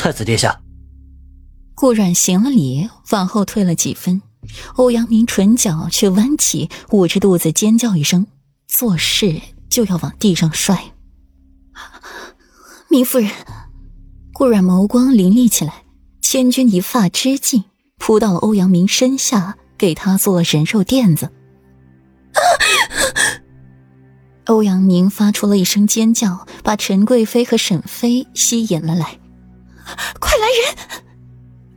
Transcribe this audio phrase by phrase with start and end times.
[0.00, 0.58] 太子殿下。
[1.74, 4.22] 顾阮行了礼，往后退了几分。
[4.76, 8.26] 欧阳明唇角却弯起，捂着肚子尖叫一声，
[8.66, 10.94] 做事就要往地上摔。
[12.88, 13.30] 明夫人，
[14.32, 15.84] 顾阮眸光凌厉起来，
[16.22, 17.64] 千钧一发之际，
[17.98, 21.30] 扑到了欧阳明身下，给他做了人肉垫子。
[24.46, 29.19] 欧阳明发出了一声尖叫，把陈贵妃和沈妃吸引了来。
[30.18, 31.02] 快来人！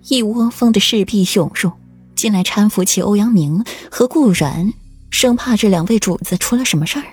[0.10, 1.72] 一窝蜂的侍婢涌入，
[2.16, 4.74] 进来搀扶起欧阳明和顾然，
[5.10, 7.06] 生怕这两位主子出了什么事儿。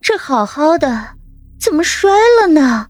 [0.00, 1.16] 这好好的，
[1.60, 2.88] 怎么摔了呢？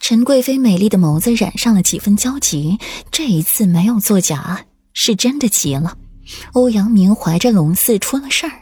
[0.00, 2.78] 陈贵妃美丽的眸子染上了几分焦急，
[3.10, 5.96] 这一次没有作假，是真的急了。
[6.52, 8.52] 欧阳明怀着龙嗣出了事儿。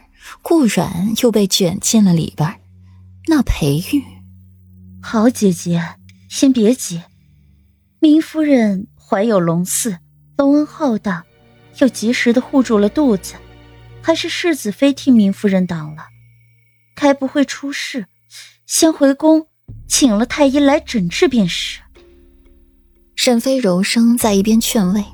[0.41, 2.59] 顾阮又被卷进了里边，
[3.27, 4.03] 那裴玉，
[5.01, 5.81] 好姐姐，
[6.29, 7.01] 先别急。
[8.03, 9.97] 明夫人怀有龙嗣，
[10.35, 11.23] 龙恩浩荡，
[11.79, 13.35] 又及时的护住了肚子，
[14.01, 16.07] 还是世子妃替明夫人挡了，
[16.97, 18.07] 该不会出事。
[18.65, 19.47] 先回宫，
[19.87, 21.79] 请了太医来诊治便是。
[23.15, 25.05] 沈妃柔声在一边劝慰，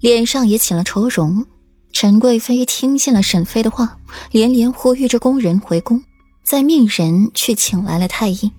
[0.00, 1.46] 脸上也起了愁容。
[1.94, 3.98] 陈贵妃听信了沈妃的话，
[4.30, 6.04] 连连呼吁着宫人回宫，
[6.44, 8.52] 再命人去请来了太医。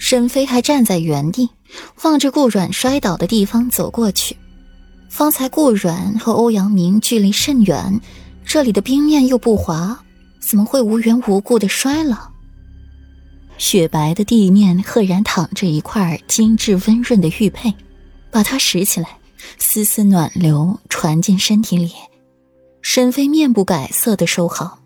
[0.00, 1.50] 沈飞还站在原地，
[2.02, 4.34] 望着顾阮摔倒的地方走过去。
[5.10, 8.00] 方才顾阮和欧阳明距离甚远，
[8.42, 10.02] 这里的冰面又不滑，
[10.40, 12.30] 怎么会无缘无故的摔了？
[13.58, 17.72] 雪白的地面赫然躺着一块精致温润的玉佩，
[18.30, 19.18] 把它拾起来，
[19.58, 21.92] 丝丝暖流传进身体里。
[22.80, 24.78] 沈飞面不改色的收好，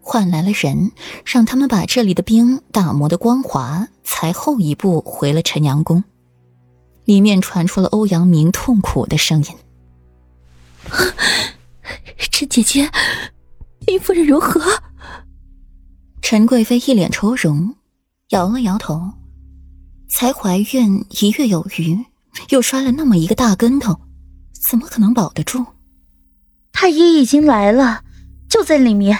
[0.00, 0.92] 换来了人，
[1.26, 3.86] 让他们把这里的冰打磨的光滑，
[4.22, 6.04] 才后一步回了陈阳宫。
[7.06, 9.48] 里面传出了欧阳明痛苦的声音
[12.30, 12.88] ：“陈姐姐，
[13.80, 14.60] 林夫人如何？”
[16.22, 17.74] 陈贵妃一脸愁容，
[18.28, 19.10] 摇了摇头
[20.08, 21.98] ：“才怀孕一月有余，
[22.50, 24.02] 又摔了那么一个大跟头，
[24.52, 25.66] 怎么可能保得住？”
[26.72, 28.04] 太医已经来了，
[28.48, 29.18] 就在里面。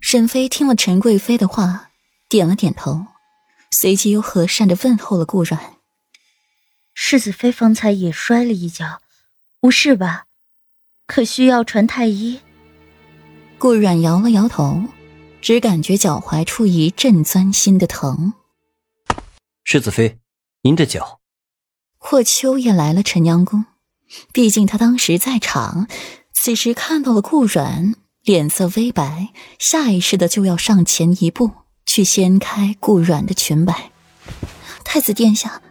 [0.00, 1.90] 沈妃听了陈贵妃的话，
[2.30, 3.04] 点了点头，
[3.72, 5.76] 随即又和善的问候了顾阮。
[6.94, 9.00] 世子妃方才也摔了一跤，
[9.62, 10.26] 无事吧？
[11.06, 12.40] 可需要传太医？
[13.58, 14.84] 顾阮摇了摇头，
[15.40, 18.34] 只感觉脚踝处一阵钻心的疼。
[19.64, 20.18] 世子妃，
[20.62, 21.20] 您的脚。
[21.96, 23.64] 霍秋也来了陈阳宫，
[24.32, 25.88] 毕竟他当时在场。
[26.34, 31.52] 此时看到了顾阮，脸色微白，下意识的就要上前一步
[31.86, 33.90] 去掀开顾阮的裙摆。
[34.84, 35.62] 太子殿下，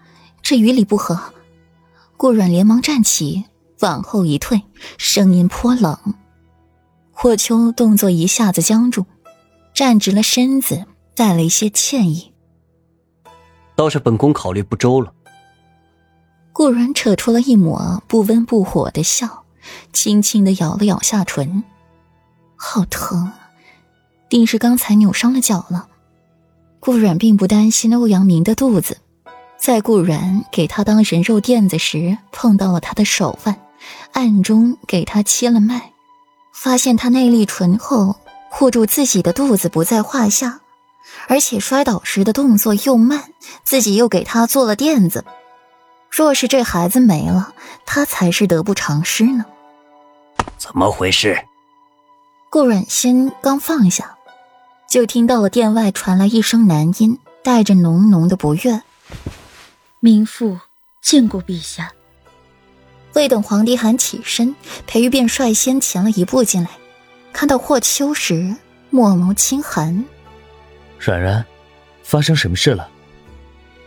[0.42, 1.34] 这与理不合。
[2.18, 3.46] 顾阮连忙站起，
[3.80, 4.62] 往后一退，
[4.98, 5.98] 声音颇冷。
[7.12, 9.06] 霍秋动作一下子僵住，
[9.74, 10.86] 站直了身子，
[11.16, 12.34] 带了一些歉意
[13.76, 15.14] ：“倒是本宫考虑不周了。”
[16.54, 19.46] 顾阮扯出了一抹不温不火的笑。
[19.94, 21.64] 轻轻的咬了咬下唇，
[22.56, 23.32] 好疼，
[24.28, 25.88] 定是刚才扭伤了脚了。
[26.82, 28.98] 顾阮并不担心欧阳明的肚子，
[29.56, 33.56] 在顾阮给他当人肉垫子时，碰到了他的手腕，
[34.14, 35.92] 暗中给他切了脉，
[36.52, 38.16] 发现他内力醇厚，
[38.50, 40.62] 护住自己的肚子不在话下，
[41.28, 43.26] 而且摔倒时的动作又慢，
[43.64, 45.24] 自己又给他做了垫子。
[46.10, 47.54] 若是这孩子没了，
[47.86, 49.46] 他才是得不偿失呢。
[50.58, 51.38] 怎么回事？
[52.50, 54.16] 顾阮心刚放下，
[54.92, 58.82] 就听到了殿外传来一声男音，带着浓浓的不悦
[60.02, 60.60] ：“民妇
[61.02, 61.94] 见过陛下。”
[63.16, 64.54] 未等皇帝喊起身，
[64.86, 66.72] 裴玉便率先前了一步进来，
[67.32, 68.54] 看到霍秋时，
[68.90, 70.04] 墨眸轻寒
[71.00, 71.46] ：“软然，
[72.04, 72.90] 发生什么事了？”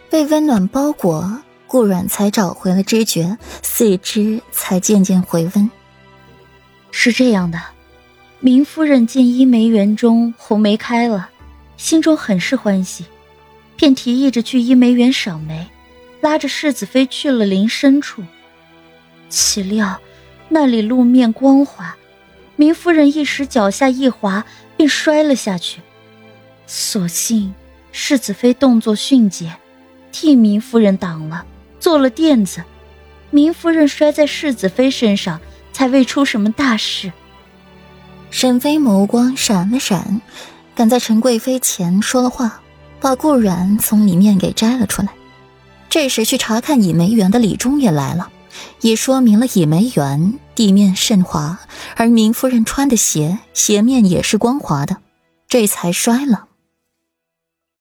[0.08, 1.42] 被温暖包裹。
[1.66, 5.70] 顾阮才找回了知觉，四肢才渐渐回温。
[6.90, 7.60] 是这样的，
[8.44, 11.30] 明夫人见医梅园中红梅开了，
[11.78, 13.06] 心中很是欢喜，
[13.74, 15.66] 便提议着去医梅园赏梅，
[16.20, 18.22] 拉着世子妃去了林深处。
[19.30, 19.98] 岂料
[20.50, 21.96] 那里路面光滑，
[22.56, 24.44] 明夫人一时脚下一滑，
[24.76, 25.80] 便摔了下去。
[26.66, 27.54] 所幸
[27.92, 29.56] 世子妃动作迅捷，
[30.12, 31.46] 替明夫人挡了。
[31.80, 32.62] 做了垫子，
[33.30, 35.40] 明夫人摔在世子妃身上，
[35.72, 37.10] 才未出什么大事。
[38.36, 40.20] 沈妃眸光闪了闪，
[40.74, 42.60] 赶在陈贵妃前说了话，
[42.98, 45.08] 把顾然从里面给摘了出来。
[45.88, 48.30] 这时去查看倚梅园的李忠也来了，
[48.80, 51.60] 也说明了倚梅园地面甚滑，
[51.94, 54.96] 而明夫人穿的鞋鞋面也是光滑的，
[55.48, 56.46] 这才摔了。